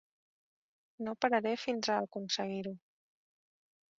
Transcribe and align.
No 1.07 1.13
pararé 1.25 1.51
fins 1.65 1.91
a 1.95 1.99
aconseguir-ho. 2.07 2.75